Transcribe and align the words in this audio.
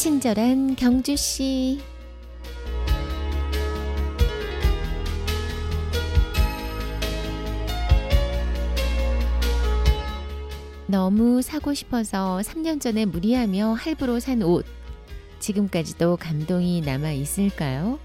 친절한 0.00 0.76
경주 0.76 1.14
씨. 1.14 1.78
너무 10.86 11.42
사고 11.42 11.74
싶어서 11.74 12.40
3년 12.42 12.80
전에 12.80 13.04
무리하며 13.04 13.74
할부로 13.74 14.20
산 14.20 14.40
옷. 14.40 14.64
지금까지도 15.38 16.16
감동이 16.16 16.80
남아 16.80 17.12
있을까요? 17.12 17.98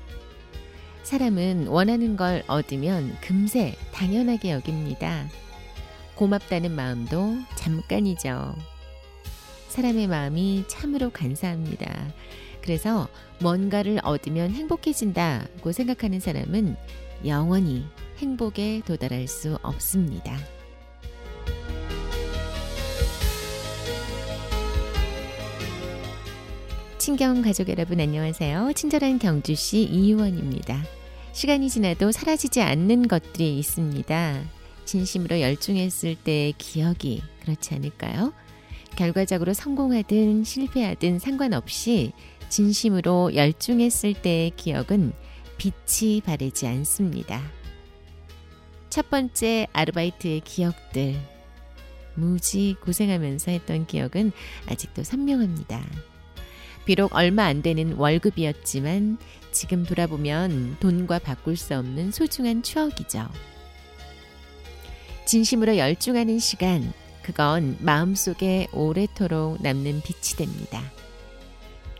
사람은 1.03 1.67
원하는 1.67 2.17
걸 2.17 2.43
얻으면 2.47 3.15
금세 3.21 3.73
당연하게 3.93 4.51
여깁니다. 4.51 5.29
고맙다는 6.15 6.71
마음도 6.71 7.37
잠깐이죠. 7.55 8.74
사람의 9.75 10.07
마음이 10.07 10.63
참으로 10.67 11.09
간사합니다. 11.09 12.13
그래서 12.61 13.09
뭔가를 13.41 13.99
얻으면 14.03 14.51
행복해진다고 14.51 15.73
생각하는 15.73 16.21
사람은 16.21 16.77
영원히 17.25 17.83
행복에 18.19 18.83
도달할 18.85 19.27
수 19.27 19.59
없습니다. 19.61 20.37
친경 26.97 27.41
가족 27.41 27.67
여러분 27.67 27.99
안녕하세요. 27.99 28.71
친절한 28.75 29.19
경주시 29.19 29.83
이의원입니다. 29.83 30.85
시간이 31.33 31.69
지나도 31.69 32.13
사라지지 32.13 32.61
않는 32.61 33.09
것들이 33.09 33.59
있습니다. 33.59 34.41
진심으로 34.85 35.41
열중했을 35.41 36.15
때의 36.15 36.53
기억이 36.57 37.21
그렇지 37.41 37.75
않을까요? 37.75 38.31
결과적으로 38.95 39.53
성공하든 39.53 40.43
실패하든 40.43 41.19
상관없이 41.19 42.13
진심으로 42.49 43.35
열중했을 43.35 44.13
때의 44.13 44.51
기억은 44.55 45.13
빛이 45.57 46.21
바르지 46.21 46.67
않습니다. 46.67 47.41
첫 48.89 49.09
번째 49.09 49.67
아르바이트의 49.73 50.41
기억들. 50.41 51.15
무지 52.15 52.75
고생하면서 52.81 53.51
했던 53.51 53.85
기억은 53.85 54.31
아직도 54.67 55.03
선명합니다. 55.03 55.85
비록 56.85 57.13
얼마 57.15 57.45
안 57.45 57.61
되는 57.61 57.93
월급이었지만 57.93 59.17
지금 59.51 59.85
돌아보면 59.85 60.77
돈과 60.79 61.19
바꿀 61.19 61.57
수 61.57 61.75
없는 61.75 62.11
소중한 62.11 62.61
추억이죠. 62.61 63.27
진심으로 65.25 65.77
열중하는 65.77 66.39
시간, 66.39 66.93
그건 67.25 67.75
마음속에 67.79 68.67
오래도록 68.71 69.59
남는 69.59 70.03
빛이 70.03 70.37
됩니다. 70.37 70.79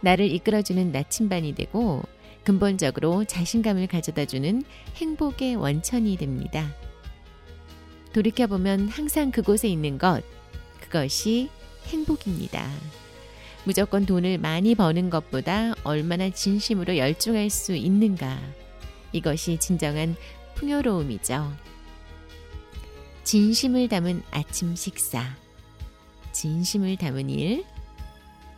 나를 0.02 0.30
이끌어주는 0.30 0.92
나침반이 0.92 1.56
되고 1.56 2.04
근본적으로 2.44 3.24
자신감을 3.26 3.88
가져다주는 3.88 4.62
행복의 4.98 5.56
원천이 5.56 6.18
됩니다. 6.18 6.72
돌이켜보면 8.14 8.88
항상 8.90 9.32
그곳에 9.32 9.68
있는 9.68 9.98
것, 9.98 10.24
그것이 10.80 11.50
행복입니다. 11.88 12.70
무조건 13.64 14.06
돈을 14.06 14.38
많이 14.38 14.76
버는 14.76 15.10
것보다 15.10 15.74
얼마나 15.84 16.30
진심으로 16.30 16.98
열중할 16.98 17.50
수 17.50 17.74
있는가. 17.74 18.40
이것이 19.12 19.58
진정한 19.58 20.16
풍요로움이죠. 20.54 21.52
진심을 23.26 23.90
담은 23.90 24.22
아침 24.30 24.76
식사. 24.76 25.24
진심을 26.32 26.96
담은 26.98 27.32
일. 27.32 27.66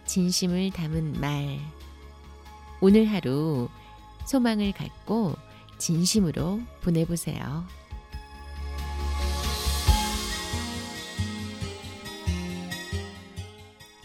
진심을 0.05 0.71
담은 0.71 1.21
말. 1.21 1.57
오늘 2.81 3.05
하루 3.05 3.69
소망을 4.25 4.73
갖고 4.73 5.35
진심으로 5.77 6.59
보내보세요. 6.81 7.65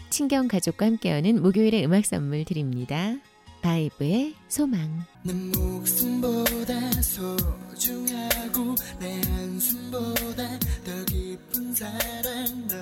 친경 0.09 0.47
가족과 0.47 0.85
함께하는 0.85 1.41
목요일의 1.41 1.83
음악 1.83 2.05
선물 2.05 2.45
드립니다. 2.45 3.17
바이브의 3.63 4.35
소망. 4.49 5.05
내 5.23 5.31
목숨보다 5.31 6.73
소중하고 7.01 8.75
내 8.99 9.21
한숨보다 9.21 10.59
더 10.83 11.05
깊은 11.05 11.73
사랑 11.73 12.67
너. 12.67 12.75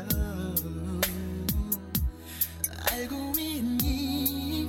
알고 2.90 3.34
있니? 3.40 4.68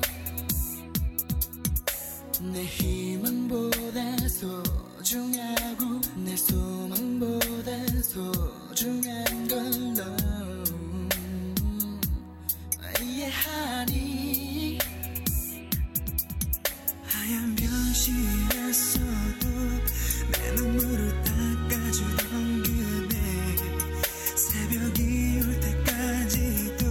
내 2.53 2.63
희망보다 2.63 4.29
소중하고 4.29 6.01
내 6.17 6.37
소망보다 6.37 7.71
소중한 8.03 9.49
걸너. 9.49 10.03
이해하니 13.03 14.12
눈물을 20.55 21.23
닦아주던 21.23 22.63
그대 22.63 23.17
새벽이 24.37 25.41
올 25.41 25.61
때까지도 25.61 26.87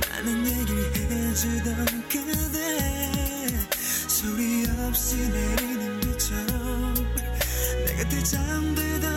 많은 0.00 0.46
얘기를 0.46 1.10
해주던 1.10 2.08
그대 2.08 3.48
소리 4.08 4.66
없이 4.86 5.16
내리는 5.16 6.00
비처럼 6.00 6.94
내 7.86 7.96
곁에 7.96 8.22
잠들던 8.22 9.11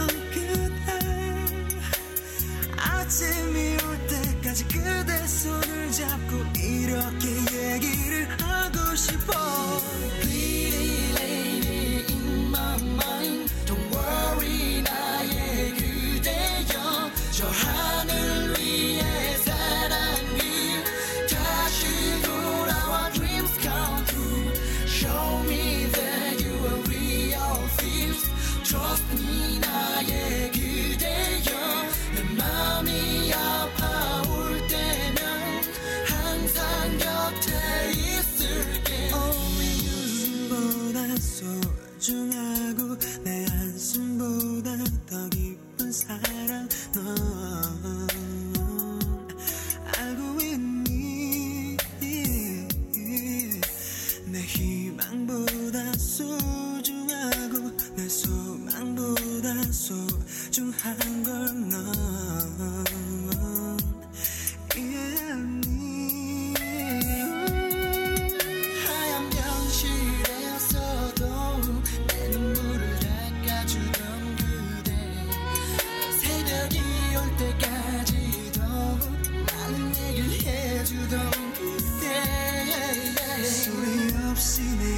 see 84.55 84.73
me 84.77 84.94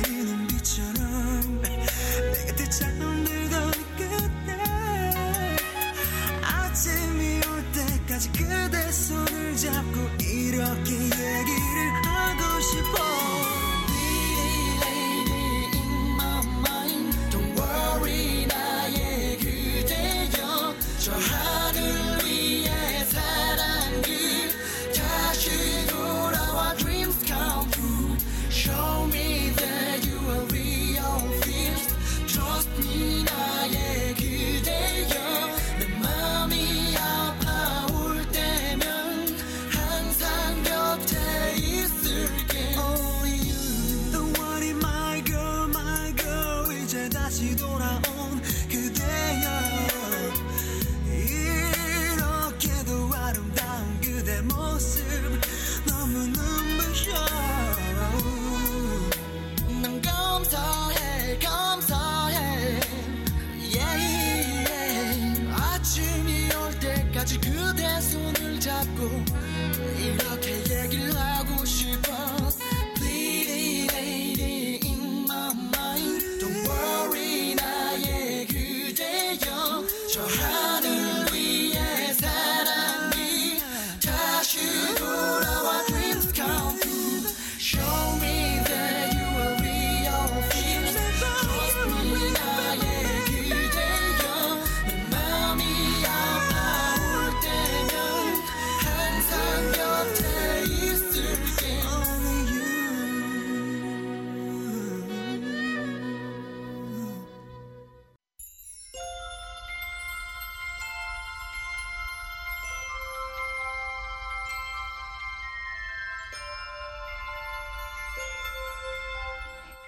다시 47.27 47.53
돌아온 47.57 48.16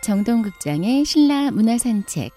정동극장의 0.10 1.06
신라 1.06 1.52
문화산책 1.52 2.32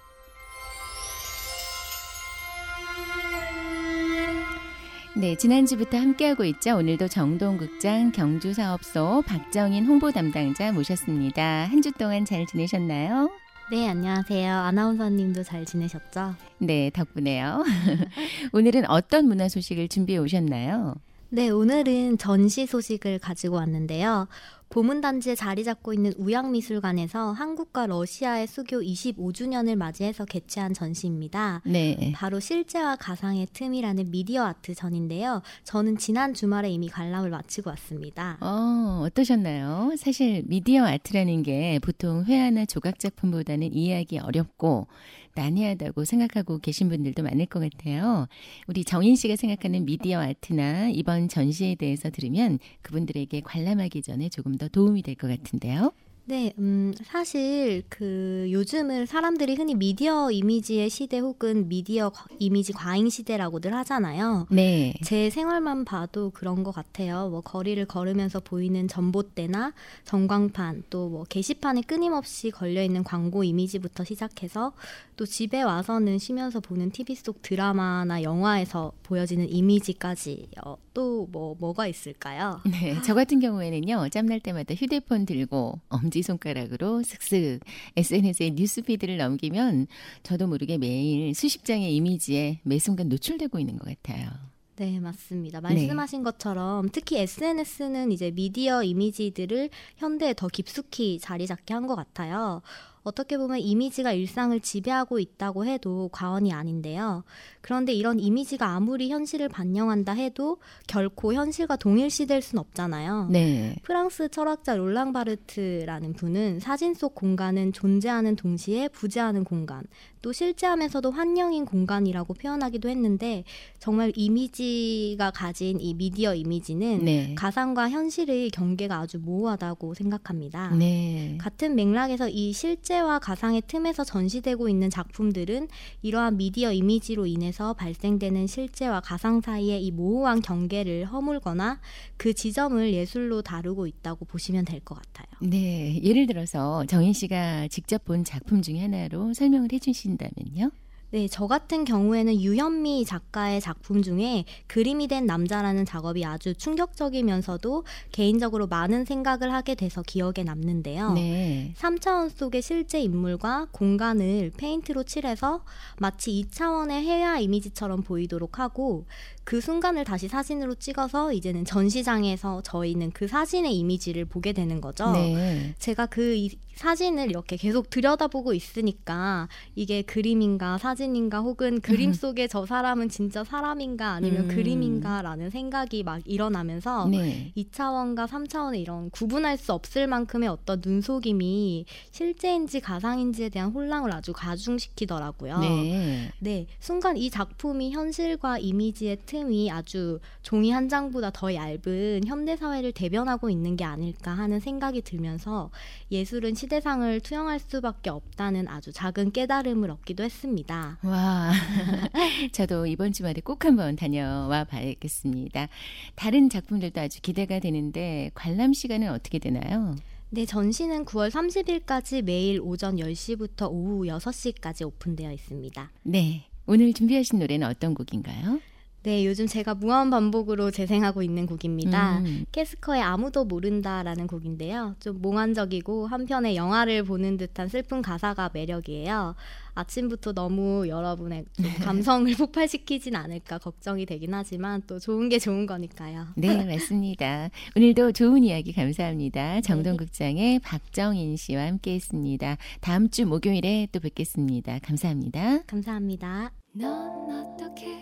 네, 5.17 5.35
지난주부터 5.37 5.97
함께하고 5.97 6.45
있죠. 6.45 6.77
오늘도 6.77 7.09
정동극장 7.09 8.13
경주사업소 8.13 9.23
박정인 9.27 9.87
홍보 9.87 10.13
담당자 10.13 10.71
모셨습니다. 10.71 11.65
한 11.65 11.81
주 11.81 11.93
동안 11.93 12.27
잘 12.27 12.45
지내셨나요? 12.45 13.31
네, 13.71 13.89
안녕하세요. 13.89 14.55
아나운서님도 14.55 15.43
잘 15.43 15.65
지내셨죠? 15.65 16.35
네, 16.59 16.91
덕분에요. 16.91 17.65
오늘은 18.53 18.91
어떤 18.91 19.27
문화 19.27 19.49
소식을 19.49 19.89
준비해 19.89 20.19
오셨나요? 20.19 20.97
네, 21.35 21.49
오늘은 21.49 22.19
전시 22.19 22.67
소식을 22.67 23.19
가지고 23.19 23.57
왔는데요. 23.57 24.29
보문단지에 24.73 25.35
자리 25.35 25.65
잡고 25.65 25.93
있는 25.93 26.15
우양미술관에서 26.17 27.33
한국과 27.33 27.87
러시아의 27.87 28.47
수교 28.47 28.81
25주년을 28.81 29.77
맞이해서 29.77 30.25
개최한 30.25 30.73
전시입니다. 30.73 31.61
네. 31.67 32.13
바로 32.15 32.41
실제와 32.41 32.97
가상의 32.97 33.49
틈이라는 33.53 34.11
미디어 34.11 34.45
아트 34.45 34.75
전인데요. 34.75 35.43
저는 35.65 35.99
지난 35.99 36.33
주말에 36.33 36.71
이미 36.71 36.89
관람을 36.89 37.29
마치고 37.29 37.69
왔습니다. 37.69 38.39
어, 38.41 39.05
어떠셨나요? 39.07 39.95
사실 39.99 40.43
미디어 40.47 40.87
아트라는 40.87 41.43
게 41.43 41.79
보통 41.83 42.25
회화나 42.25 42.65
조각 42.65 42.99
작품보다는 42.99 43.75
이해하기 43.75 44.21
어렵고 44.21 44.87
난해하다고 45.35 46.05
생각하고 46.05 46.59
계신 46.59 46.89
분들도 46.89 47.23
많을 47.23 47.47
것 47.47 47.61
같아요. 47.61 48.27
우리 48.67 48.85
정인 48.85 49.17
씨가 49.17 49.37
생각하는 49.37 49.85
미디어 49.85 50.21
아트나 50.21 50.91
이번 50.91 51.29
전시에 51.29 51.75
대해서 51.75 52.11
들으면 52.11 52.59
그분들에게 52.83 53.41
관람하기 53.41 54.03
전에 54.03 54.29
조금 54.29 54.57
더 54.57 54.62
도움이 54.69 55.03
될 55.03 55.17
것 55.17 55.29
같은데요. 55.29 55.93
네, 56.25 56.53
음, 56.59 56.95
사실 57.05 57.83
그 57.89 58.47
요즘은 58.53 59.07
사람들이 59.07 59.57
흔히 59.57 59.75
미디어 59.75 60.31
이미지의 60.31 60.89
시대 60.89 61.19
혹은 61.19 61.69
미디어 61.69 62.11
과- 62.11 62.27
이미지 62.39 62.73
과잉 62.73 63.09
시대라고들 63.11 63.75
하잖아요. 63.75 64.47
네. 64.49 64.95
제 65.03 65.31
생활만 65.31 65.85
봐도 65.85 66.31
그런 66.31 66.63
것 66.63 66.71
같아요. 66.73 67.29
뭐 67.29 67.41
거리를 67.41 67.85
걸으면서 67.87 68.39
보이는 68.39 68.87
전봇대나 68.87 69.73
전광판, 70.05 70.85
또 70.91 71.09
뭐 71.09 71.25
게시판에 71.25 71.83
끊임없이 71.83 72.53
걸려 72.53 72.85
있는 72.85 73.03
광고 73.03 73.43
이미지부터 73.43 74.05
시작해서 74.05 74.73
또 75.17 75.27
집에 75.27 75.61
와서는 75.63 76.19
쉬면서 76.19 76.61
보는 76.61 76.93
TV 76.93 77.17
속 77.17 77.43
드라마나 77.43 78.23
영화에서 78.23 78.93
보여지는 79.03 79.49
이미지까지 79.51 80.47
어, 80.65 80.77
또뭐 80.95 81.57
뭐가 81.59 81.89
있을까요? 81.89 82.61
네, 82.65 82.97
저 83.05 83.15
같은 83.15 83.41
경우에는요, 83.41 84.09
짬날 84.11 84.39
때마다 84.41 84.75
휴대폰 84.75 85.27
들고 85.27 85.81
엄 85.89 86.12
지손가락으로 86.12 87.03
슥슥 87.03 87.59
SNS에 87.97 88.50
뉴스피드를 88.50 89.17
넘기면 89.17 89.88
저도 90.23 90.47
모르게 90.47 90.79
매일 90.79 91.35
수십 91.35 91.64
장의 91.64 91.94
이미지에 91.97 92.61
매 92.62 92.79
순간 92.79 93.09
노출되고 93.09 93.59
있는 93.59 93.76
것 93.79 93.88
같아요. 93.88 94.31
네, 94.76 94.99
맞습니다. 95.00 95.61
말씀하신 95.61 96.23
것처럼 96.23 96.88
특히 96.91 97.19
SNS는 97.19 98.11
이제 98.11 98.31
미디어 98.31 98.82
이미지들을 98.82 99.69
현대에 99.99 100.32
더 100.35 100.49
깊숙이 100.49 101.19
자리 101.20 101.47
잡게 101.47 101.75
한 101.75 101.87
것 101.87 101.94
같아요. 101.94 102.62
어떻게 103.03 103.37
보면 103.37 103.59
이미지가 103.59 104.13
일상을 104.13 104.59
지배하고 104.61 105.19
있다고 105.19 105.67
해도 105.67 106.09
과언이 106.13 106.53
아닌데요. 106.53 107.25
그런데 107.61 107.93
이런 107.93 108.21
이미지가 108.21 108.67
아무리 108.67 109.11
현실을 109.11 109.49
반영한다 109.49 110.13
해도 110.13 110.59
결코 110.87 111.35
현실과 111.35 111.77
동일시될 111.77 112.43
순 112.43 112.59
없잖아요. 112.59 113.29
네. 113.31 113.77
프랑스 113.82 114.29
철학자 114.29 114.77
롤랑 114.77 115.13
바르트라는 115.13 116.13
분은 116.13 116.61
사진 116.61 116.94
속 116.94 117.15
공간은 117.15 117.73
존재하는 117.73 118.37
동시에 118.37 118.89
부재하는 118.89 119.44
공간, 119.44 119.82
또 120.21 120.32
실제하면서도 120.32 121.11
환영인 121.11 121.65
공간이라고 121.65 122.35
표현하기도 122.35 122.89
했는데 122.89 123.43
정말 123.81 124.13
이미지가 124.15 125.32
가진 125.32 125.81
이 125.81 125.94
미디어 125.94 126.35
이미지는 126.35 127.05
네. 127.05 127.35
가상과 127.37 127.91
현실의 127.91 128.51
경계가 128.51 128.99
아주 128.99 129.19
모호하다고 129.19 129.94
생각합니다. 129.94 130.71
네. 130.77 131.37
같은 131.41 131.75
맥락에서 131.75 132.29
이 132.29 132.53
실제 132.53 132.92
와 133.01 133.19
가상의 133.19 133.63
틈에서 133.67 134.05
전시되고 134.05 134.69
있는 134.69 134.91
작품들은 134.91 135.69
이러한 136.03 136.37
미디어 136.37 136.72
이미지로 136.72 137.27
인해서 137.27 137.72
발생되는 137.75 138.46
실제와 138.46 139.01
가상 139.01 139.41
사이의 139.41 139.84
이 139.84 139.91
모호한 139.91 140.43
경계를 140.43 141.06
허물거나 141.06 141.81
그 142.17 142.34
지점을 142.34 142.93
예술로 142.93 143.43
다루고 143.43 143.87
있다고 143.87 144.25
보시면 144.27 144.65
될 144.65 144.82
것 144.84 144.96
같아요. 144.96 145.27
네. 145.41 146.01
예를 146.03 146.27
들어서 146.27 146.84
정인 146.87 147.13
씨가 147.13 147.69
직접 147.69 148.05
본 148.05 148.25
작품 148.25 148.63
중에 148.63 148.81
하나로 148.81 149.32
설명을 149.32 149.72
해 149.72 149.79
주신다면요? 149.79 150.70
네, 151.13 151.29
저 151.29 151.47
같은 151.47 151.85
경우에는 151.85 152.41
유현미 152.41 153.05
작가의 153.05 153.61
작품 153.61 154.01
중에 154.01 154.47
그림이 154.67 155.09
된 155.09 155.27
남자라는 155.27 155.85
작업이 155.85 156.25
아주 156.25 156.55
충격적이면서도 156.55 157.85
개인적으로 158.13 158.67
많은 158.67 159.05
생각을 159.05 159.53
하게 159.53 159.75
돼서 159.75 160.01
기억에 160.01 160.43
남는데요. 160.43 161.13
네. 161.13 161.75
3차원 161.77 162.31
속의 162.35 162.63
실제 162.63 162.99
인물과 163.03 163.69
공간을 163.73 164.53
페인트로 164.57 165.03
칠해서 165.03 165.67
마치 165.99 166.31
2차원의 166.31 166.93
해야 166.93 167.37
이미지처럼 167.37 168.05
보이도록 168.05 168.59
하고 168.59 169.05
그 169.44 169.61
순간을 169.61 170.05
다시 170.05 170.29
사진으로 170.29 170.75
찍어서 170.77 171.32
이제는 171.32 171.65
전시장에서 171.65 172.63
저희는 172.63 173.11
그 173.13 173.27
사진의 173.27 173.77
이미지를 173.77 174.25
보게 174.25 174.53
되는 174.53 174.81
거죠. 174.81 175.11
네. 175.13 175.75
제가 175.79 176.06
그이 176.06 176.51
사진을 176.75 177.29
이렇게 177.29 177.56
계속 177.56 177.91
들여다보고 177.91 178.55
있으니까 178.55 179.49
이게 179.75 180.03
그림인가 180.03 180.79
사진인가 180.79 181.41
혹은 181.41 181.81
그림 181.81 182.13
속에 182.13 182.49
저 182.49 182.67
사람은 182.67 183.08
진짜 183.08 183.44
사람인가 183.44 184.13
아니면 184.13 184.44
음. 184.44 184.49
그림인가라는 184.49 185.51
생각이 185.51 186.03
막 186.03 186.22
일어나면서 186.25 187.08
네. 187.08 187.53
2차원과 187.56 188.27
3차원의 188.27 188.81
이런 188.81 189.11
구분할 189.11 189.58
수 189.58 189.72
없을 189.72 190.06
만큼의 190.06 190.49
어떤 190.49 190.81
눈속임이 190.84 191.84
실제인지 192.11 192.81
가상인지에 192.81 193.51
대한 193.51 193.70
혼란을 193.70 194.13
아주 194.13 194.32
가중시키더라고요. 194.32 195.58
네. 195.58 196.32
네, 196.41 196.67
순간 196.81 197.17
이 197.17 197.31
작품이 197.31 197.93
현실과 197.93 198.58
이미지의 198.58 199.19
틈이 199.32 199.70
아주 199.70 200.20
종이 200.43 200.70
한 200.70 200.91
장보다 200.91 201.31
더 201.31 201.55
얇은 201.55 202.27
현대 202.27 202.55
사회를 202.55 202.93
대변하고 202.93 203.48
있는 203.48 203.77
게 203.77 203.84
아닐까 203.84 204.31
하는 204.31 204.60
생각이 204.60 205.01
들면서 205.01 205.70
예술은 206.10 206.55
시대상을 206.55 207.19
투영할 207.20 207.58
수밖에 207.58 208.10
없다는 208.10 208.69
아주 208.69 208.93
작은 208.93 209.32
깨달음을 209.32 209.91
얻기도 209.91 210.22
했습니다. 210.22 210.98
와, 211.03 211.51
저도 212.53 212.86
이번 212.86 213.12
주말에 213.12 213.41
꼭 213.43 213.65
한번 213.65 213.96
다녀와 213.96 214.65
봐야겠습니다. 214.65 215.69
다른 216.15 216.51
작품들도 216.51 217.01
아주 217.01 217.22
기대가 217.22 217.58
되는데 217.58 218.31
관람 218.34 218.74
시간은 218.74 219.10
어떻게 219.10 219.39
되나요? 219.39 219.96
네, 220.29 220.44
전시는 220.44 221.06
9월 221.06 221.31
30일까지 221.31 222.20
매일 222.20 222.60
오전 222.60 222.96
10시부터 222.96 223.70
오후 223.70 224.05
6시까지 224.05 224.86
오픈되어 224.86 225.32
있습니다. 225.32 225.91
네. 226.03 226.44
오늘 226.67 226.93
준비하신 226.93 227.39
노래는 227.39 227.67
어떤 227.67 227.94
곡인가요? 227.94 228.60
네, 229.05 229.27
요즘 229.27 229.47
제가 229.47 229.75
무한 229.75 230.11
반복으로 230.11 230.71
재생하고 230.71 231.23
있는 231.23 231.47
곡입니다. 231.47 232.19
음. 232.19 232.44
캐스커의 232.53 233.03
아무도 233.03 233.44
모른다라는 233.44 234.29
곡인데요. 234.29 234.94
좀 235.01 235.21
몽환적이고 235.21 236.06
한편의 236.06 236.55
영화를 236.55 237.03
보는 237.03 237.37
듯한 237.37 237.69
슬픈 237.69 238.01
가사가 238.01 238.51
매력이에요. 238.53 239.35
아침부터 239.75 240.32
너무 240.32 240.87
여러분의 240.87 241.47
좀 241.53 241.65
감성을 241.85 242.32
폭발시키진 242.37 243.17
않을까 243.17 243.59
걱정이 243.59 244.06
되긴 244.06 244.35
하지만 244.35 244.82
또 244.87 244.99
좋은 244.99 245.29
게 245.29 245.39
좋은 245.39 245.67
거니까요. 245.67 246.27
네, 246.37 246.47
맞습니다. 246.65 247.51
오늘도 247.77 248.13
좋은 248.13 248.44
이야기 248.44 248.73
감사합니다. 248.73 249.63
정동극장의 249.63 250.61
박정인 250.61 251.37
씨와 251.37 251.67
함께 251.67 251.94
했습니다. 251.94 252.56
다음 252.81 253.09
주 253.11 253.27
목요일에 253.27 253.89
또 253.93 254.01
뵙겠습니다. 254.01 254.79
감사합니다. 254.81 255.63
감사합니다. 255.67 256.53
넌 256.75 257.31
어떻게 257.31 258.02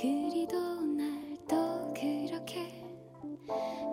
그리도 0.00 0.56
날또 0.82 1.92
그렇게 1.92 2.84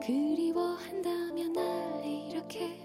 그리워한다면 0.06 1.52
날 1.54 2.06
이렇게 2.06 2.78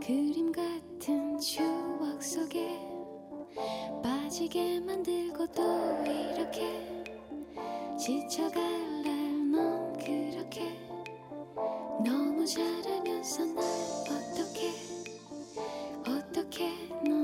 그림 0.00 0.52
같은 0.52 1.38
추억 1.38 2.22
속에 2.22 2.78
빠지게 4.02 4.80
만들고 4.80 5.46
또 5.48 5.62
이렇게 6.04 7.04
지쳐갈 7.98 8.62
날 9.02 9.16
넌 9.50 9.92
그렇게 9.98 10.62
너무 12.04 12.44
잘하면서 12.46 13.44
날 13.46 13.64
어떻게 14.10 14.72
어떻게 16.06 16.70
너 17.08 17.15